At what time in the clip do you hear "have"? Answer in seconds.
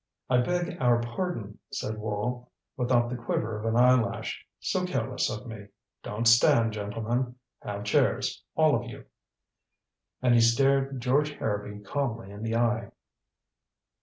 7.61-7.83